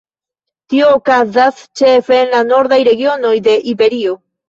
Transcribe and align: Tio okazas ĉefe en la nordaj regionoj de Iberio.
Tio 0.73 0.87
okazas 0.93 1.61
ĉefe 1.83 2.19
en 2.23 2.35
la 2.35 2.43
nordaj 2.55 2.83
regionoj 2.91 3.39
de 3.53 3.59
Iberio. 3.77 4.23